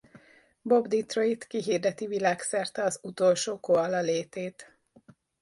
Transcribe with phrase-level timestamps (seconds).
[0.61, 4.75] Bob Detroit kihirdeti világszerte az utolsó koala létét.